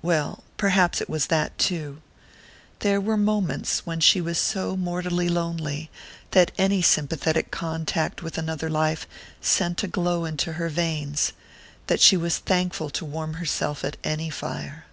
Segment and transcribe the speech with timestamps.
[0.00, 2.00] Well perhaps it was that too.
[2.78, 5.90] There were moments when she was so mortally lonely
[6.30, 9.06] that any sympathetic contact with another life
[9.42, 11.34] sent a glow into her veins
[11.88, 14.86] that she was thankful to warm herself at any fire.